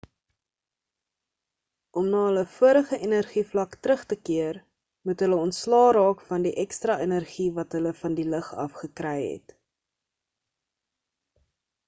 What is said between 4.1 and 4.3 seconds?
te